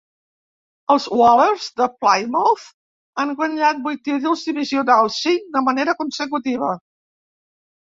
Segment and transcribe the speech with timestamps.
[0.93, 2.63] Els Whalers de Plymouth
[3.25, 6.75] han guanyat vuit títols divisionals, cinc de manera consecutiva.